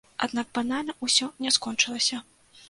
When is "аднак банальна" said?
0.25-0.95